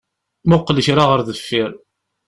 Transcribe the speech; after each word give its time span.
Muqel 0.49 0.77
kra 0.85 1.03
ɣer 1.07 1.19
deffir 1.27 1.71